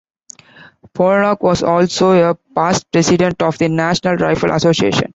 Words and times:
Pollock 0.95 1.43
was 1.43 1.61
also 1.61 2.13
a 2.29 2.33
past 2.55 2.91
president 2.91 3.39
of 3.43 3.59
the 3.59 3.69
National 3.69 4.15
Rifle 4.15 4.49
Association. 4.49 5.07